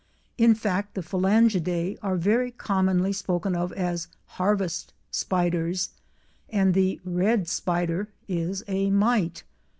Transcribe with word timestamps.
In 0.35 0.55
fact 0.55 0.95
the 0.95 1.03
Phalangidea 1.03 1.99
are 2.01 2.15
very 2.17 2.49
commonly 2.49 3.13
spoken 3.13 3.55
of 3.55 3.71
as 3.73 4.07
"harvest 4.29 4.93
spiders" 5.11 5.91
and 6.49 6.73
the 6.73 6.99
"red 7.05 7.47
spider" 7.47 8.09
is 8.27 8.63
a 8.67 8.89
mite. 8.89 9.43